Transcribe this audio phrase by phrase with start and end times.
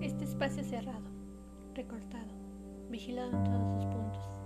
[0.00, 1.06] Este espacio cerrado,
[1.76, 2.32] recortado,
[2.90, 4.40] vigilado en todos sus puntos,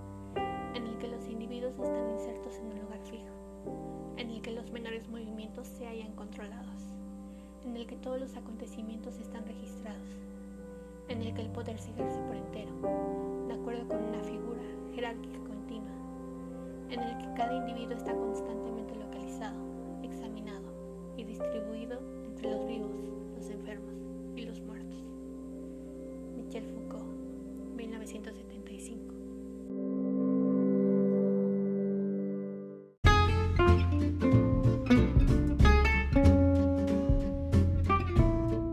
[0.75, 4.69] en el que los individuos están insertos en un lugar fijo, en el que los
[4.71, 6.93] menores movimientos se hayan controlados,
[7.65, 10.19] en el que todos los acontecimientos están registrados,
[11.07, 12.71] en el que el poder se ejerce por entero,
[13.47, 14.61] de acuerdo con una figura
[14.93, 15.95] jerárquica continua,
[16.91, 19.76] en el que cada individuo está constantemente localizado,
[21.39, 22.91] distribuido entre los vivos,
[23.35, 23.93] los enfermos
[24.35, 25.03] y los muertos.
[26.35, 27.05] Michel Foucault,
[27.75, 29.13] 1975.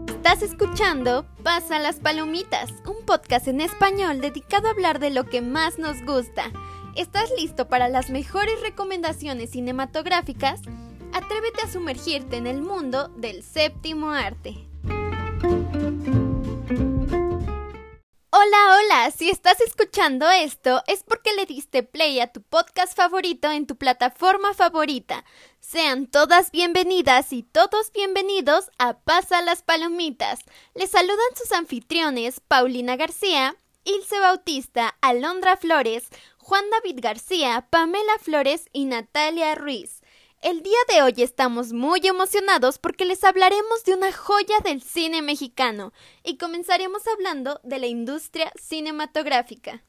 [0.08, 5.42] Estás escuchando Pasa las Palomitas, un podcast en español dedicado a hablar de lo que
[5.42, 6.44] más nos gusta.
[6.96, 10.62] ¿Estás listo para las mejores recomendaciones cinematográficas?
[11.14, 14.66] Atrévete a sumergirte en el mundo del séptimo arte.
[18.30, 23.48] Hola, hola, si estás escuchando esto es porque le diste play a tu podcast favorito
[23.52, 25.24] en tu plataforma favorita.
[25.60, 30.40] Sean todas bienvenidas y todos bienvenidos a Pasa las Palomitas.
[30.74, 38.68] Les saludan sus anfitriones Paulina García, Ilse Bautista, Alondra Flores, Juan David García, Pamela Flores
[38.72, 40.00] y Natalia Ruiz.
[40.44, 45.22] El día de hoy estamos muy emocionados porque les hablaremos de una joya del cine
[45.22, 49.82] mexicano y comenzaremos hablando de la industria cinematográfica.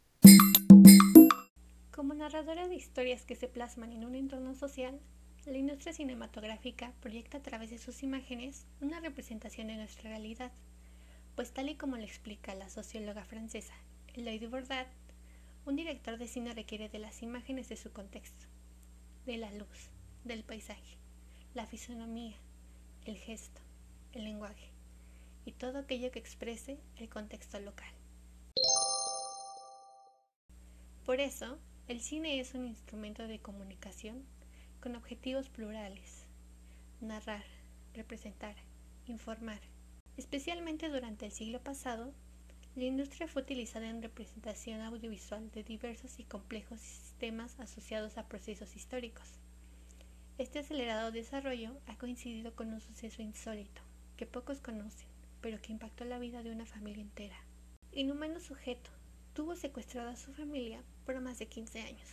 [1.93, 4.97] Como narradora de historias que se plasman en un entorno social,
[5.45, 10.53] la industria cinematográfica proyecta a través de sus imágenes una representación de nuestra realidad,
[11.35, 13.73] pues tal y como lo explica la socióloga francesa
[14.13, 14.87] Eloy Bordat,
[15.65, 18.45] un director de cine requiere de las imágenes de su contexto,
[19.25, 19.89] de la luz,
[20.25, 20.97] del paisaje,
[21.53, 22.35] la fisonomía,
[23.05, 23.61] el gesto,
[24.11, 24.71] el lenguaje
[25.45, 27.93] y todo aquello que exprese el contexto local.
[31.05, 34.25] Por eso, el cine es un instrumento de comunicación
[34.81, 36.25] con objetivos plurales,
[36.99, 37.43] narrar,
[37.93, 38.55] representar,
[39.05, 39.61] informar.
[40.17, 42.11] Especialmente durante el siglo pasado,
[42.75, 48.75] la industria fue utilizada en representación audiovisual de diversos y complejos sistemas asociados a procesos
[48.75, 49.44] históricos.
[50.37, 53.81] Este acelerado desarrollo ha coincidido con un suceso insólito
[54.17, 55.07] que pocos conocen,
[55.39, 57.37] pero que impactó la vida de una familia entera.
[57.93, 58.91] Inhumano sujeto
[59.33, 62.09] tuvo secuestrada a su familia por más de 15 años.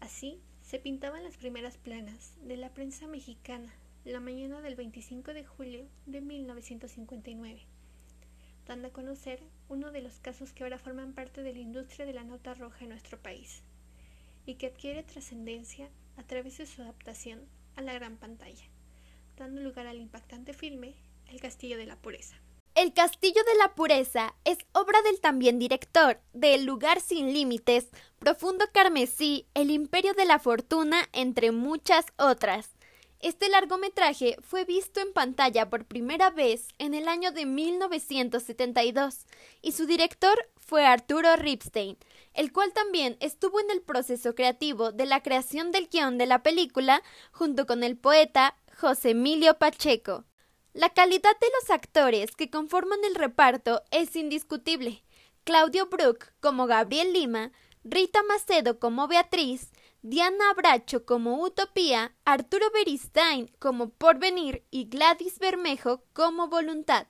[0.00, 3.72] Así se pintaban las primeras planas de la prensa mexicana
[4.04, 7.60] la mañana del 25 de julio de 1959,
[8.66, 12.12] dando a conocer uno de los casos que ahora forman parte de la industria de
[12.12, 13.62] la nota roja en nuestro país
[14.46, 18.64] y que adquiere trascendencia a través de su adaptación a la gran pantalla,
[19.36, 20.94] dando lugar al impactante filme
[21.28, 22.36] El Castillo de la Pureza.
[22.74, 27.88] El Castillo de la Pureza es obra del también director de El lugar sin límites,
[28.18, 32.76] Profundo Carmesí, El Imperio de la Fortuna, entre muchas otras.
[33.20, 39.24] Este largometraje fue visto en pantalla por primera vez en el año de 1972
[39.62, 41.96] y su director fue Arturo Ripstein,
[42.36, 46.42] el cual también estuvo en el proceso creativo de la creación del guion de la
[46.42, 47.02] película
[47.32, 50.24] junto con el poeta José Emilio Pacheco.
[50.72, 55.02] La calidad de los actores que conforman el reparto es indiscutible.
[55.44, 57.52] Claudio Brook como Gabriel Lima,
[57.82, 59.70] Rita Macedo como Beatriz,
[60.02, 67.06] Diana Abracho como Utopía, Arturo Beristain como Porvenir y Gladys Bermejo como Voluntad.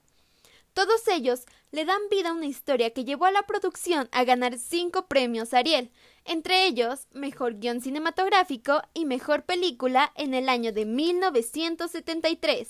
[0.72, 4.58] Todos ellos le dan vida a una historia que llevó a la producción a ganar
[4.58, 5.90] cinco premios Ariel,
[6.24, 12.68] entre ellos Mejor Guión Cinematográfico y Mejor Película en el año de 1973.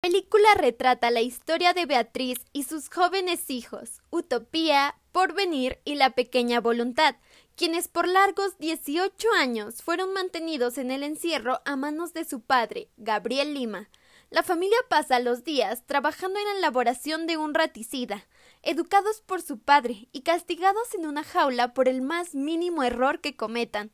[0.00, 6.10] La película retrata la historia de Beatriz y sus jóvenes hijos, Utopía, Porvenir y la
[6.10, 7.16] pequeña Voluntad,
[7.56, 12.90] quienes por largos 18 años fueron mantenidos en el encierro a manos de su padre,
[12.96, 13.90] Gabriel Lima.
[14.30, 18.26] La familia pasa los días trabajando en la elaboración de un raticida,
[18.62, 23.36] educados por su padre y castigados en una jaula por el más mínimo error que
[23.36, 23.90] cometan.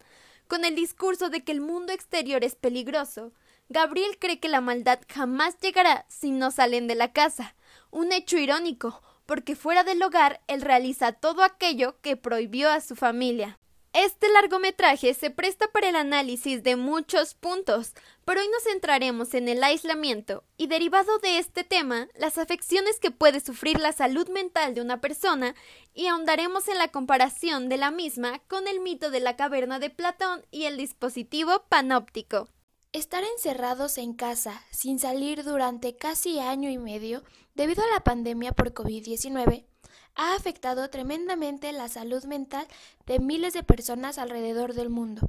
[0.48, 3.32] Con el discurso de que el mundo exterior es peligroso,
[3.68, 7.54] Gabriel cree que la maldad jamás llegará si no salen de la casa,
[7.92, 12.96] un hecho irónico, porque fuera del hogar él realiza todo aquello que prohibió a su
[12.96, 13.60] familia.
[13.94, 17.92] Este largometraje se presta para el análisis de muchos puntos,
[18.24, 23.12] pero hoy nos centraremos en el aislamiento y derivado de este tema, las afecciones que
[23.12, 25.54] puede sufrir la salud mental de una persona
[25.94, 29.90] y ahondaremos en la comparación de la misma con el mito de la caverna de
[29.90, 32.48] Platón y el dispositivo panóptico.
[32.92, 37.22] Estar encerrados en casa sin salir durante casi año y medio
[37.54, 39.66] debido a la pandemia por COVID-19
[40.14, 42.66] ha afectado tremendamente la salud mental
[43.06, 45.28] de miles de personas alrededor del mundo.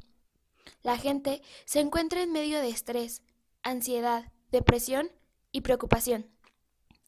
[0.83, 3.21] La gente se encuentra en medio de estrés,
[3.63, 5.09] ansiedad, depresión
[5.51, 6.29] y preocupación.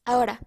[0.04, 0.40] Ahora,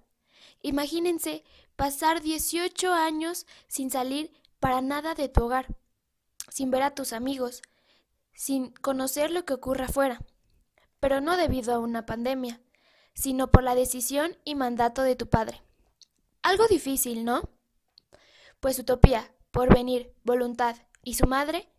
[0.61, 1.43] imagínense
[1.75, 5.75] pasar 18 años sin salir para nada de tu hogar,
[6.49, 7.61] sin ver a tus amigos,
[8.33, 10.21] sin conocer lo que ocurre afuera,
[10.99, 12.61] pero no debido a una pandemia,
[13.13, 15.61] sino por la decisión y mandato de tu padre.
[16.43, 17.49] Algo difícil, ¿no?
[18.59, 21.69] Pues Utopía, Porvenir, Voluntad y su madre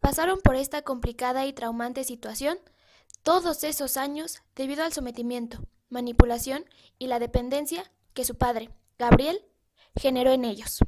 [0.00, 2.58] pasaron por esta complicada y traumante situación
[3.22, 6.64] todos esos años debido al sometimiento, manipulación
[6.98, 9.44] y la dependencia que su padre, Gabriel,
[9.96, 10.78] generó en ellos.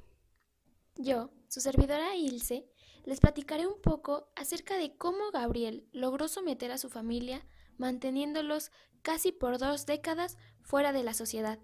[0.97, 2.69] Yo, su servidora Ilse,
[3.05, 7.47] les platicaré un poco acerca de cómo Gabriel logró someter a su familia
[7.79, 8.71] manteniéndolos
[9.03, 11.59] casi por dos décadas fuera de la sociedad,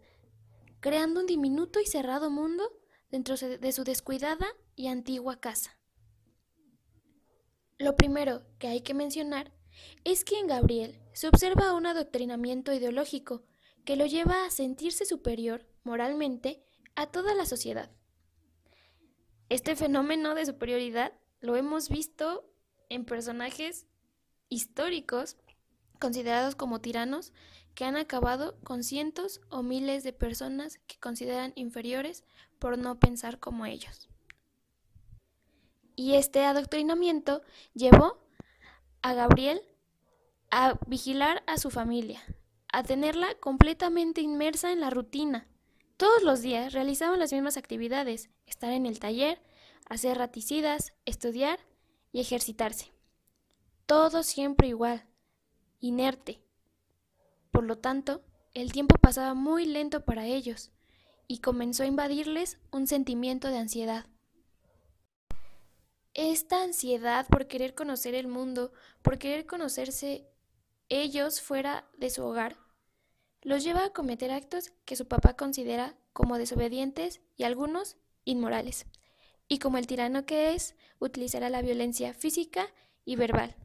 [0.82, 2.70] creando un diminuto y cerrado mundo
[3.10, 5.78] dentro de su descuidada y antigua casa.
[7.78, 9.52] Lo primero que hay que mencionar
[10.04, 13.44] es que en Gabriel se observa un adoctrinamiento ideológico
[13.84, 16.64] que lo lleva a sentirse superior moralmente
[16.96, 17.92] a toda la sociedad.
[19.48, 22.52] Este fenómeno de superioridad lo hemos visto
[22.88, 23.86] en personajes
[24.48, 25.36] históricos
[26.00, 27.32] considerados como tiranos
[27.74, 32.24] que han acabado con cientos o miles de personas que consideran inferiores
[32.58, 34.08] por no pensar como ellos.
[35.96, 37.42] Y este adoctrinamiento
[37.74, 38.18] llevó
[39.02, 39.62] a Gabriel
[40.50, 42.22] a vigilar a su familia,
[42.72, 45.48] a tenerla completamente inmersa en la rutina.
[45.96, 49.42] Todos los días realizaban las mismas actividades, estar en el taller,
[49.88, 51.58] hacer raticidas, estudiar
[52.12, 52.92] y ejercitarse.
[53.86, 55.06] Todo siempre igual,
[55.80, 56.42] inerte.
[57.52, 58.22] Por lo tanto,
[58.54, 60.72] el tiempo pasaba muy lento para ellos
[61.28, 64.06] y comenzó a invadirles un sentimiento de ansiedad.
[66.14, 68.72] Esta ansiedad por querer conocer el mundo,
[69.02, 70.26] por querer conocerse
[70.88, 72.56] ellos fuera de su hogar,
[73.42, 78.86] los lleva a cometer actos que su papá considera como desobedientes y algunos inmorales,
[79.48, 82.66] y como el tirano que es, utilizará la violencia física
[83.04, 83.56] y verbal.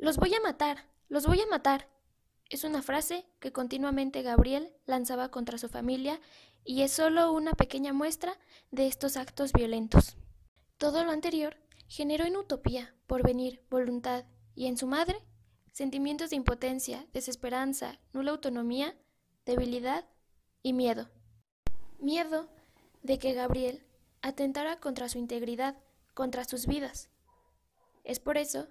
[0.00, 1.86] Los voy a matar, los voy a matar.
[2.48, 6.22] Es una frase que continuamente Gabriel lanzaba contra su familia
[6.64, 8.38] y es solo una pequeña muestra
[8.70, 10.16] de estos actos violentos.
[10.78, 14.24] Todo lo anterior generó en Utopía, Porvenir, Voluntad
[14.54, 15.22] y en su madre
[15.70, 18.96] sentimientos de impotencia, desesperanza, nula autonomía,
[19.44, 20.06] debilidad
[20.62, 21.10] y miedo.
[21.98, 22.48] Miedo
[23.02, 23.84] de que Gabriel
[24.22, 25.76] atentara contra su integridad,
[26.14, 27.10] contra sus vidas.
[28.02, 28.68] Es por eso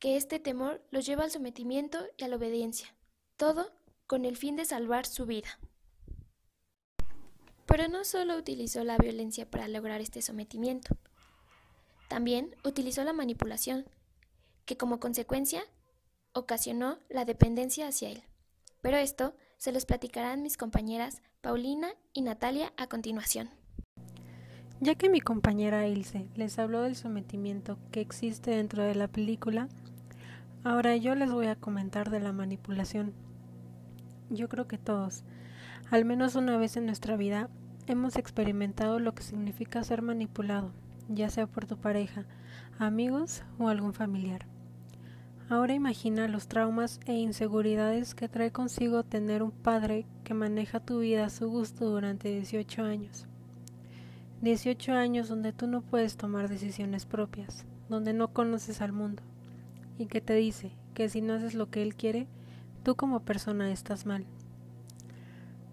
[0.00, 2.88] que este temor los lleva al sometimiento y a la obediencia,
[3.36, 3.70] todo
[4.06, 5.60] con el fin de salvar su vida.
[7.66, 10.96] Pero no solo utilizó la violencia para lograr este sometimiento,
[12.08, 13.86] también utilizó la manipulación,
[14.64, 15.62] que como consecuencia
[16.32, 18.22] ocasionó la dependencia hacia él.
[18.80, 23.50] Pero esto se los platicarán mis compañeras Paulina y Natalia a continuación.
[24.80, 29.68] Ya que mi compañera Ilse les habló del sometimiento que existe dentro de la película,
[30.64, 33.12] ahora yo les voy a comentar de la manipulación.
[34.30, 35.24] Yo creo que todos,
[35.90, 37.48] al menos una vez en nuestra vida,
[37.86, 40.72] hemos experimentado lo que significa ser manipulado
[41.14, 42.24] ya sea por tu pareja,
[42.78, 44.46] amigos o algún familiar.
[45.48, 51.00] Ahora imagina los traumas e inseguridades que trae consigo tener un padre que maneja tu
[51.00, 53.26] vida a su gusto durante 18 años.
[54.42, 59.22] 18 años donde tú no puedes tomar decisiones propias, donde no conoces al mundo,
[60.00, 62.26] y que te dice que si no haces lo que él quiere,
[62.82, 64.24] tú como persona estás mal.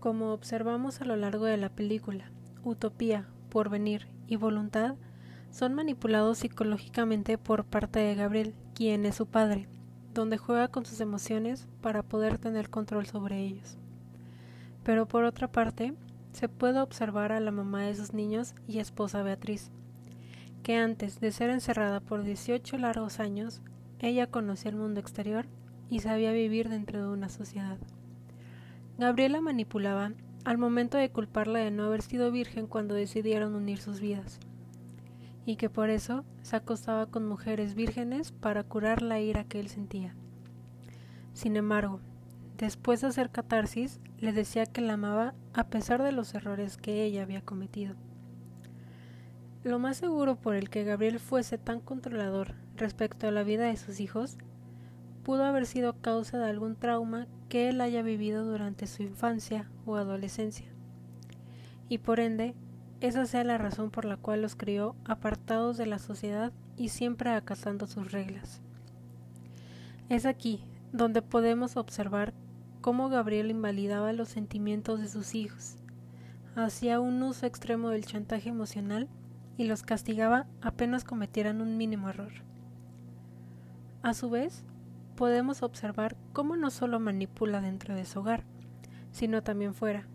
[0.01, 2.29] Como observamos a lo largo de la película,
[2.65, 4.96] utopía, porvenir y voluntad
[5.50, 9.69] son manipulados psicológicamente por parte de Gabriel, quien es su padre,
[10.13, 13.77] donde juega con sus emociones para poder tener control sobre ellos.
[14.84, 15.93] Pero por otra parte,
[16.34, 19.72] se puede observar a la mamá de sus niños y esposa Beatriz,
[20.63, 23.62] que antes de ser encerrada por 18 largos años,
[24.00, 25.46] ella conocía el mundo exterior
[25.89, 27.77] y sabía vivir dentro de una sociedad.
[28.98, 30.12] Gabriela manipulaba
[30.44, 34.39] al momento de culparla de no haber sido virgen cuando decidieron unir sus vidas
[35.46, 39.70] y que por eso se acostaba con mujeres vírgenes para curar la ira que él
[39.70, 40.13] sentía.
[41.34, 42.01] Sin embargo,
[42.58, 47.04] después de hacer catarsis, le decía que la amaba a pesar de los errores que
[47.04, 47.96] ella había cometido.
[49.67, 53.77] Lo más seguro por el que Gabriel fuese tan controlador respecto a la vida de
[53.77, 54.38] sus hijos
[55.24, 59.95] pudo haber sido causa de algún trauma que él haya vivido durante su infancia o
[59.95, 60.67] adolescencia.
[61.89, 62.55] Y por ende,
[63.01, 67.31] esa sea la razón por la cual los crió apartados de la sociedad y siempre
[67.31, 68.62] acatando sus reglas.
[70.09, 72.33] Es aquí donde podemos observar
[72.79, 75.75] cómo Gabriel invalidaba los sentimientos de sus hijos,
[76.55, 79.09] hacía un uso extremo del chantaje emocional
[79.57, 82.31] y los castigaba apenas cometieran un mínimo error.
[84.03, 84.63] A su vez,
[85.15, 88.43] podemos observar cómo no solo manipula dentro de su hogar,
[89.11, 90.07] sino también fuera.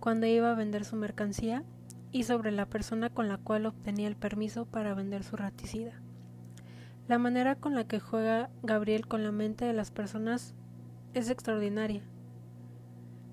[0.00, 1.64] Cuando iba a vender su mercancía,
[2.12, 5.92] y sobre la persona con la cual obtenía el permiso para vender su raticida.
[7.08, 10.54] La manera con la que juega Gabriel con la mente de las personas
[11.12, 12.02] es extraordinaria.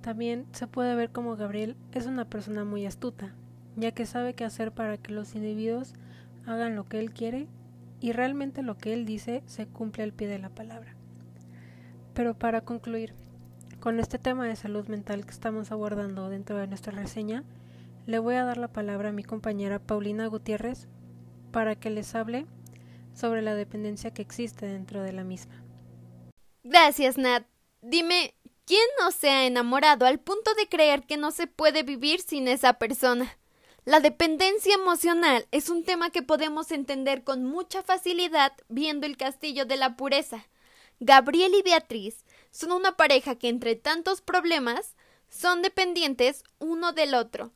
[0.01, 3.33] También se puede ver como Gabriel es una persona muy astuta,
[3.75, 5.93] ya que sabe qué hacer para que los individuos
[6.45, 7.47] hagan lo que él quiere
[7.99, 10.95] y realmente lo que él dice se cumple al pie de la palabra.
[12.13, 13.13] Pero para concluir,
[13.79, 17.43] con este tema de salud mental que estamos abordando dentro de nuestra reseña,
[18.05, 20.87] le voy a dar la palabra a mi compañera Paulina Gutiérrez
[21.51, 22.45] para que les hable
[23.13, 25.63] sobre la dependencia que existe dentro de la misma.
[26.63, 27.45] Gracias, Nat.
[27.81, 32.21] Dime, ¿quién no se ha enamorado al punto de creer que no se puede vivir
[32.21, 33.37] sin esa persona?
[33.85, 39.65] La dependencia emocional es un tema que podemos entender con mucha facilidad viendo el castillo
[39.65, 40.47] de la pureza.
[41.01, 44.95] Gabriel y Beatriz son una pareja que entre tantos problemas
[45.27, 47.51] son dependientes uno del otro.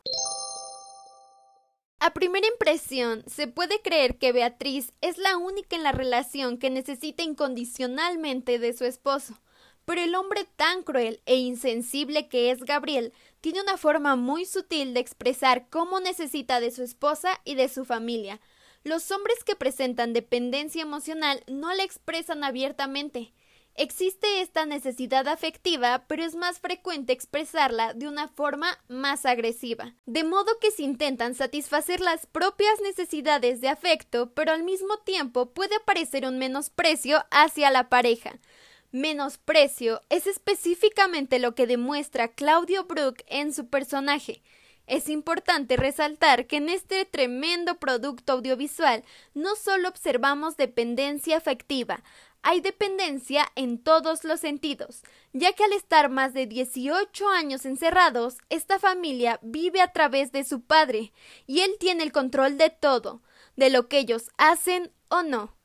[1.99, 6.69] A primera impresión, se puede creer que Beatriz es la única en la relación que
[6.69, 9.39] necesita incondicionalmente de su esposo,
[9.87, 14.93] pero el hombre tan cruel e insensible que es Gabriel tiene una forma muy sutil
[14.93, 18.41] de expresar cómo necesita de su esposa y de su familia.
[18.83, 23.33] Los hombres que presentan dependencia emocional no la expresan abiertamente,
[23.79, 29.93] Existe esta necesidad afectiva, pero es más frecuente expresarla de una forma más agresiva.
[30.07, 35.53] De modo que se intentan satisfacer las propias necesidades de afecto, pero al mismo tiempo
[35.53, 38.39] puede aparecer un menosprecio hacia la pareja.
[38.91, 44.41] Menosprecio es específicamente lo que demuestra Claudio Brook en su personaje.
[44.87, 49.03] Es importante resaltar que en este tremendo producto audiovisual
[49.33, 52.01] no solo observamos dependencia afectiva,
[52.43, 55.01] hay dependencia en todos los sentidos,
[55.33, 60.45] ya que al estar más de 18 años encerrados, esta familia vive a través de
[60.45, 61.11] su padre,
[61.45, 63.21] y él tiene el control de todo,
[63.57, 65.56] de lo que ellos hacen o no.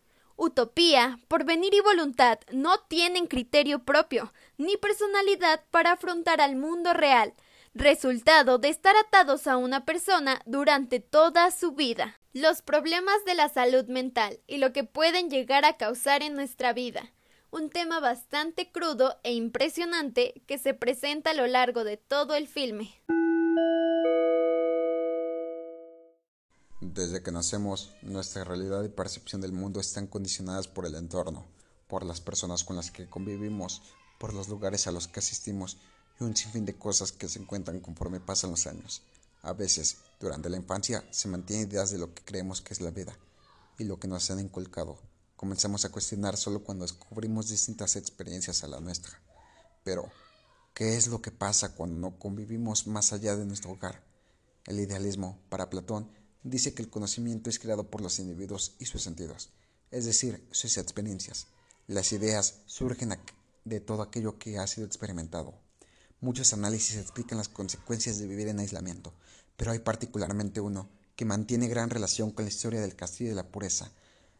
[0.44, 7.32] Utopía, porvenir y voluntad no tienen criterio propio, ni personalidad para afrontar al mundo real,
[7.74, 12.18] resultado de estar atados a una persona durante toda su vida.
[12.32, 16.72] Los problemas de la salud mental y lo que pueden llegar a causar en nuestra
[16.72, 17.12] vida.
[17.52, 22.48] Un tema bastante crudo e impresionante que se presenta a lo largo de todo el
[22.48, 23.00] filme.
[26.82, 31.46] Desde que nacemos, nuestra realidad y percepción del mundo están condicionadas por el entorno,
[31.86, 33.82] por las personas con las que convivimos,
[34.18, 35.78] por los lugares a los que asistimos
[36.18, 39.02] y un sinfín de cosas que se encuentran conforme pasan los años.
[39.42, 42.90] A veces, durante la infancia, se mantienen ideas de lo que creemos que es la
[42.90, 43.16] vida
[43.78, 44.98] y lo que nos han inculcado.
[45.36, 49.22] Comenzamos a cuestionar solo cuando descubrimos distintas experiencias a la nuestra.
[49.84, 50.10] Pero,
[50.74, 54.02] ¿qué es lo que pasa cuando no convivimos más allá de nuestro hogar?
[54.66, 56.10] El idealismo, para Platón,
[56.42, 59.50] dice que el conocimiento es creado por los individuos y sus sentidos,
[59.90, 61.48] es decir, sus experiencias.
[61.86, 63.14] Las ideas surgen
[63.64, 65.54] de todo aquello que ha sido experimentado,
[66.22, 69.12] Muchos análisis explican las consecuencias de vivir en aislamiento,
[69.56, 73.50] pero hay particularmente uno que mantiene gran relación con la historia del castillo de la
[73.50, 73.90] pureza.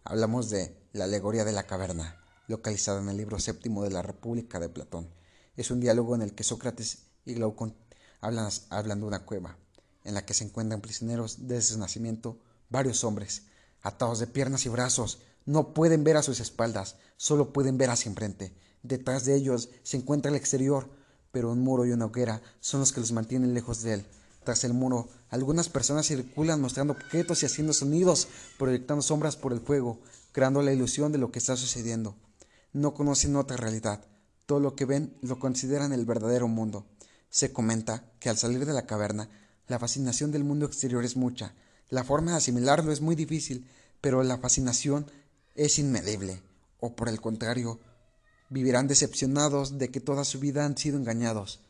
[0.04, 4.60] Hablamos de la alegoría de la caverna, localizada en el libro séptimo de la República
[4.60, 5.12] de Platón.
[5.56, 7.74] Es un diálogo en el que Sócrates y Glaucon
[8.20, 9.58] hablan, hablan de una cueva,
[10.04, 12.38] en la que se encuentran prisioneros desde su nacimiento
[12.70, 13.42] varios hombres,
[13.82, 18.08] atados de piernas y brazos, no pueden ver a sus espaldas, solo pueden ver hacia
[18.08, 18.54] enfrente.
[18.82, 20.88] Detrás de ellos se encuentra el exterior,
[21.30, 24.06] pero un muro y una hoguera son los que los mantienen lejos de él.
[24.44, 28.26] Tras el muro, algunas personas circulan mostrando objetos y haciendo sonidos,
[28.58, 30.00] proyectando sombras por el fuego,
[30.32, 32.16] creando la ilusión de lo que está sucediendo.
[32.72, 34.04] No conocen otra realidad.
[34.46, 36.86] Todo lo que ven lo consideran el verdadero mundo.
[37.30, 39.30] Se comenta que al salir de la caverna,
[39.72, 41.54] la fascinación del mundo exterior es mucha.
[41.88, 43.66] La forma de asimilarlo es muy difícil,
[44.02, 45.10] pero la fascinación
[45.54, 46.42] es inmedible.
[46.78, 47.80] O por el contrario,
[48.50, 51.60] vivirán decepcionados de que toda su vida han sido engañados.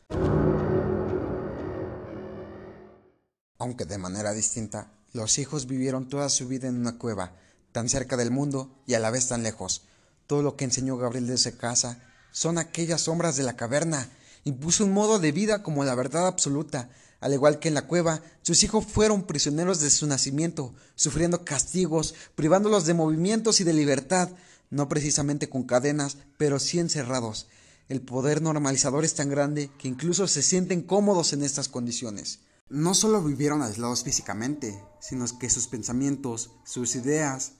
[3.57, 7.37] Aunque de manera distinta, Los hijos vivieron toda su vida en una cueva,
[7.71, 9.83] tan cerca del mundo y a la vez tan lejos.
[10.27, 14.09] Todo lo que enseñó Gabriel desde casa son aquellas sombras de la caverna.
[14.43, 16.89] Impuso un modo de vida como la verdad absoluta.
[17.23, 22.15] Al igual que en la cueva, sus hijos fueron prisioneros de su nacimiento, sufriendo castigos,
[22.35, 24.29] privándolos de movimientos y de libertad,
[24.69, 27.47] no precisamente con cadenas, pero sí encerrados.
[27.87, 32.39] El poder normalizador es tan grande que incluso se sienten cómodos en estas condiciones.
[32.67, 37.53] No solo vivieron aislados físicamente, sino que sus pensamientos, sus ideas,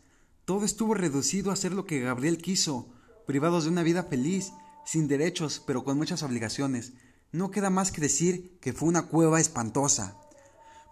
[0.44, 2.90] todo estuvo reducido a ser lo que Gabriel quiso,
[3.26, 4.52] privados de una vida feliz,
[4.86, 6.92] sin derechos, pero con muchas obligaciones.
[7.34, 10.16] No queda más que decir que fue una cueva espantosa.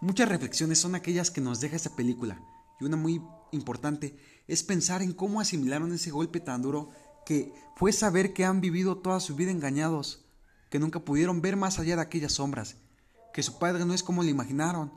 [0.02, 2.42] Muchas reflexiones son aquellas que nos deja esta película,
[2.80, 3.22] y una muy
[3.52, 4.18] importante
[4.48, 6.90] es pensar en cómo asimilaron ese golpe tan duro
[7.28, 10.26] que fue saber que han vivido toda su vida engañados,
[10.72, 12.78] que nunca pudieron ver más allá de aquellas sombras,
[13.36, 14.92] que su padre no es como lo imaginaron.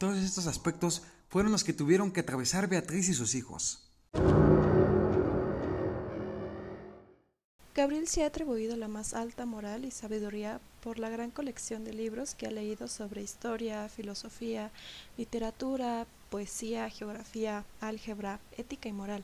[0.00, 3.87] Todos estos aspectos fueron los que tuvieron que atravesar Beatriz y sus hijos.
[7.78, 11.94] Gabriel se ha atribuido la más alta moral y sabiduría por la gran colección de
[11.94, 14.72] libros que ha leído sobre historia, filosofía,
[15.16, 19.22] literatura, poesía, geografía, álgebra, ética y moral.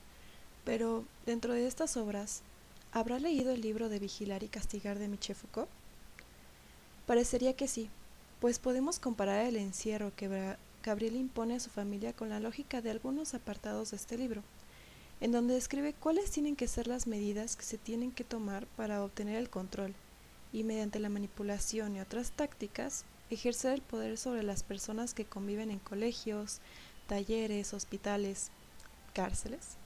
[0.64, 2.42] Pero, dentro de estas obras,
[2.92, 5.68] ¿habrá leído el libro de Vigilar y Castigar de Michel Foucault?
[7.08, 7.90] Parecería que sí,
[8.38, 12.92] pues podemos comparar el encierro que Gabriel impone a su familia con la lógica de
[12.92, 14.44] algunos apartados de este libro,
[15.24, 19.02] en donde describe cuáles tienen que ser las medidas que se tienen que tomar para
[19.02, 19.94] obtener el control
[20.52, 25.70] y mediante la manipulación y otras tácticas ejercer el poder sobre las personas que conviven
[25.70, 26.60] en colegios,
[27.06, 28.50] talleres, hospitales,
[29.14, 29.78] cárceles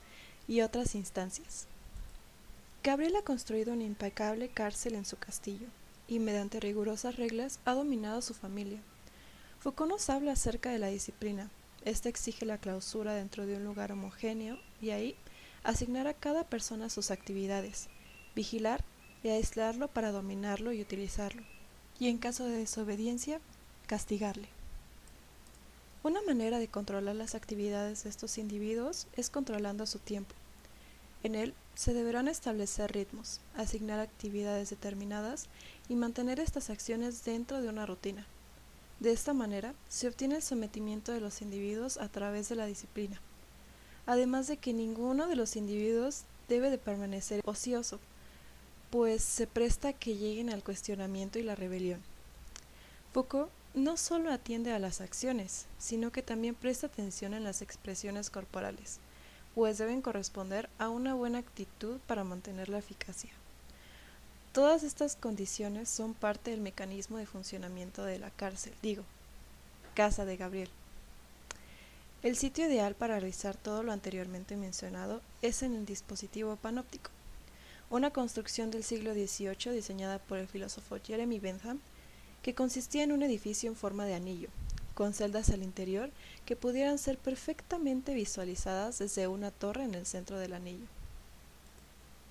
[0.45, 1.67] y otras instancias.
[2.83, 5.67] Gabriel ha construido una impecable cárcel en su castillo
[6.09, 8.81] y mediante rigurosas reglas ha dominado a su familia.
[9.61, 11.49] Foucault nos habla acerca de la disciplina.
[11.85, 15.15] Esta exige la clausura dentro de un lugar homogéneo y ahí
[15.63, 17.87] asignar a cada persona sus actividades,
[18.35, 18.83] vigilar
[19.23, 21.43] y aislarlo para dominarlo y utilizarlo,
[21.99, 23.39] y en caso de desobediencia,
[23.87, 24.47] castigarle.
[26.01, 30.33] Una manera de controlar las actividades de estos individuos es controlando su tiempo.
[31.23, 35.47] En él se deberán establecer ritmos, asignar actividades determinadas
[35.89, 38.25] y mantener estas acciones dentro de una rutina.
[39.01, 43.19] De esta manera se obtiene el sometimiento de los individuos a través de la disciplina,
[44.09, 47.99] además de que ninguno de los individuos debe de permanecer ocioso,
[48.89, 52.01] pues se presta que lleguen al cuestionamiento y la rebelión.
[53.13, 58.31] Foucault no solo atiende a las acciones, sino que también presta atención en las expresiones
[58.31, 58.97] corporales,
[59.53, 63.29] pues deben corresponder a una buena actitud para mantener la eficacia.
[64.53, 69.03] Todas estas condiciones son parte del mecanismo de funcionamiento de la cárcel, digo,
[69.93, 70.71] casa de Gabriel.
[72.21, 77.11] El sitio ideal para realizar todo lo anteriormente mencionado es en el dispositivo panóptico,
[77.89, 81.79] una construcción del siglo XVIII diseñada por el filósofo Jeremy Bentham
[82.41, 84.49] que consistía en un edificio en forma de anillo,
[84.95, 86.11] con celdas al interior
[86.45, 90.87] que pudieran ser perfectamente visualizadas desde una torre en el centro del anillo.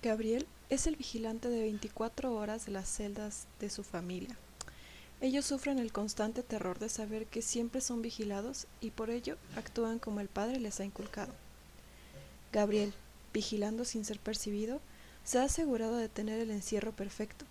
[0.03, 4.37] Gabriel es el vigilante de 24 horas de las celdas de su familia.
[5.21, 9.99] Ellos sufren el constante terror de saber que siempre son vigilados y por ello actúan
[9.99, 11.33] como el padre les ha inculcado.
[12.53, 12.93] Gabriel,
[13.33, 14.79] vigilando sin ser percibido,
[15.25, 17.45] se ha asegurado de tener el encierro perfecto,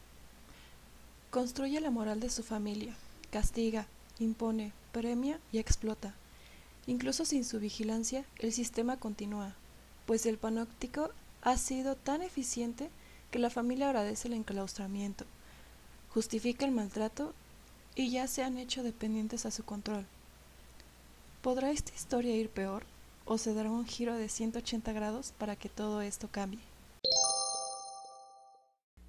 [1.31, 2.95] Construye la moral de su familia,
[3.31, 3.87] castiga,
[4.19, 6.15] impone, premia y explota.
[6.87, 9.55] Incluso sin su vigilancia, el sistema continúa,
[10.07, 11.11] pues el panóptico
[11.43, 12.89] ha sido tan eficiente
[13.31, 15.27] que la familia agradece el enclaustramiento,
[16.15, 17.35] justifica el maltrato
[17.95, 20.07] y ya se han hecho dependientes a su control.
[21.43, 22.85] ¿Podrá esta historia ir peor
[23.25, 26.61] o se dará un giro de 180 grados para que todo esto cambie?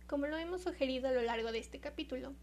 [0.07, 2.33] Como lo hemos sugerido a lo largo de este capítulo,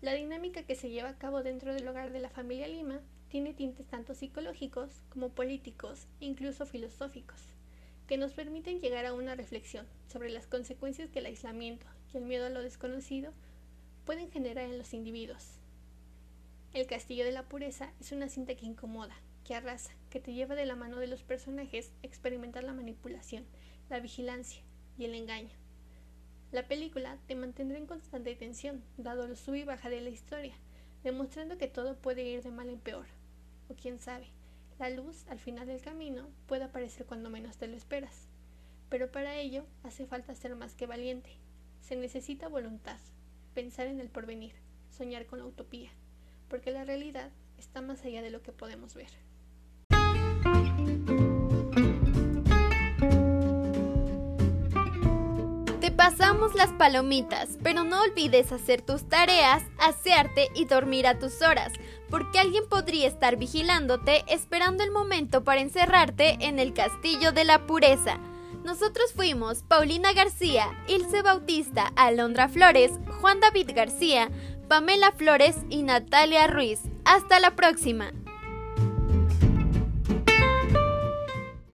[0.00, 3.54] la dinámica que se lleva a cabo dentro del hogar de la familia Lima tiene
[3.54, 7.40] tintes tanto psicológicos como políticos e incluso filosóficos,
[8.06, 12.24] que nos permiten llegar a una reflexión sobre las consecuencias que el aislamiento y el
[12.24, 13.32] miedo a lo desconocido
[14.04, 15.55] pueden generar en los individuos.
[16.76, 20.54] El castillo de la pureza es una cinta que incomoda, que arrasa, que te lleva
[20.54, 23.46] de la mano de los personajes a experimentar la manipulación,
[23.88, 24.62] la vigilancia
[24.98, 25.56] y el engaño
[26.52, 30.54] la película te mantendrá en constante tensión, dado lo sub y baja de la historia,
[31.02, 33.06] demostrando que todo puede ir de mal en peor.
[33.68, 34.28] O quién sabe,
[34.78, 38.28] la luz al final del camino puede aparecer cuando menos te lo esperas.
[38.88, 41.30] Pero para ello hace falta ser más que valiente.
[41.80, 43.00] Se necesita voluntad,
[43.52, 44.52] pensar en el porvenir,
[44.88, 45.90] soñar con la utopía,
[46.48, 49.10] porque la realidad está más allá de lo que podemos ver.
[55.80, 61.42] Te pasamos las palomitas, pero no olvides hacer tus tareas, asearte y dormir a tus
[61.42, 61.72] horas,
[62.10, 67.66] porque alguien podría estar vigilándote esperando el momento para encerrarte en el castillo de la
[67.66, 68.18] pureza.
[68.64, 74.28] Nosotros fuimos Paulina García, Ilse Bautista, Alondra Flores, Juan David García,
[74.68, 76.80] Pamela Flores y Natalia Ruiz.
[77.04, 78.10] Hasta la próxima.